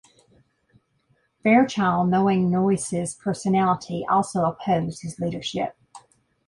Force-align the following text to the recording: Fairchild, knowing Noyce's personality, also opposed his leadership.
Fairchild, 1.43 2.09
knowing 2.09 2.49
Noyce's 2.49 3.13
personality, 3.13 4.03
also 4.09 4.45
opposed 4.45 5.03
his 5.03 5.19
leadership. 5.19 5.75